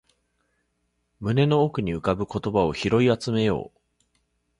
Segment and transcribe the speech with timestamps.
[1.19, 3.79] 胸の奥に浮かぶ言葉を拾い集めよう